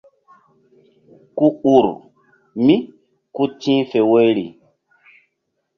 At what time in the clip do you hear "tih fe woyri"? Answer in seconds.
3.61-4.47